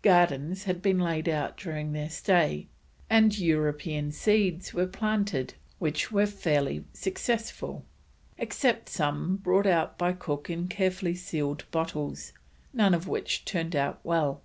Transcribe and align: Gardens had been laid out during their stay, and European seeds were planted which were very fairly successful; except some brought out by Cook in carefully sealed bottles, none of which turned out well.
Gardens 0.00 0.64
had 0.64 0.80
been 0.80 0.98
laid 0.98 1.28
out 1.28 1.58
during 1.58 1.92
their 1.92 2.08
stay, 2.08 2.66
and 3.10 3.38
European 3.38 4.10
seeds 4.10 4.72
were 4.72 4.86
planted 4.86 5.52
which 5.78 6.10
were 6.10 6.24
very 6.24 6.36
fairly 6.40 6.84
successful; 6.94 7.84
except 8.38 8.88
some 8.88 9.36
brought 9.36 9.66
out 9.66 9.98
by 9.98 10.14
Cook 10.14 10.48
in 10.48 10.66
carefully 10.66 11.14
sealed 11.14 11.70
bottles, 11.70 12.32
none 12.72 12.94
of 12.94 13.06
which 13.06 13.44
turned 13.44 13.76
out 13.76 14.00
well. 14.02 14.40